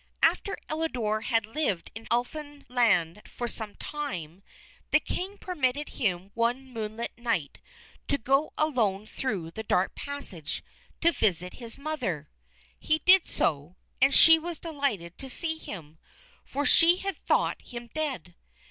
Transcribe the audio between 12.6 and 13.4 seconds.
He did